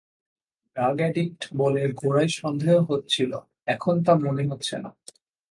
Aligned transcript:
Drug 0.75 0.97
addict 1.01 1.41
বলে 1.57 1.83
গোড়ায় 2.01 2.31
সন্দেহ 2.41 2.75
হচ্ছিল, 2.89 3.31
এখন 3.67 3.95
তা 4.05 4.13
মনে 4.25 4.43
হচ্ছে 4.51 4.75
না। 4.83 4.89